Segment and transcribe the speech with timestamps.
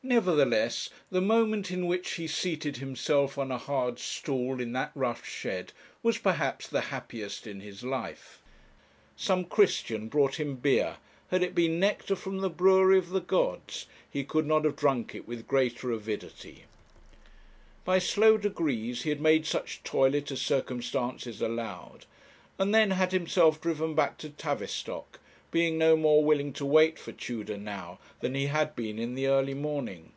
[0.00, 5.26] Nevertheless, the moment in which he seated himself on a hard stool in that rough
[5.26, 5.72] shed
[6.04, 8.40] was perhaps the happiest in his life;
[9.16, 10.98] some Christian brought him beer;
[11.32, 15.16] had it been nectar from the brewery of the gods, he could not have drunk
[15.16, 16.64] it with greater avidity.
[17.84, 22.06] By slow degrees he made such toilet as circumstances allowed,
[22.56, 25.18] and then had himself driven back to Tavistock,
[25.50, 29.26] being no more willing to wait for Tudor now than he had been in the
[29.26, 30.12] early morning.